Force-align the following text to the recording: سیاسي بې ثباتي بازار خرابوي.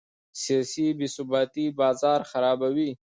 سیاسي 0.41 0.85
بې 0.97 1.07
ثباتي 1.15 1.65
بازار 1.79 2.19
خرابوي. 2.31 2.89